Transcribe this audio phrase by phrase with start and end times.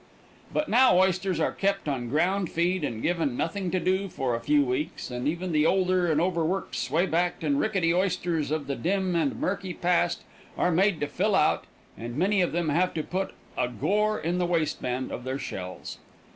[0.51, 4.39] But now oysters are kept on ground feed and given nothing to do for a
[4.39, 8.75] few weeks, and even the older and overworked sway backed and rickety oysters of the
[8.75, 10.23] dim and murky past
[10.57, 14.39] are made to fill out, and many of them have to put a gore in
[14.39, 15.99] the waistband of their shells.